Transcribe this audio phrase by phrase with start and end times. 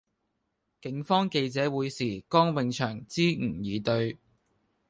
[0.81, 4.17] 警方記者會時江永祥支吾以對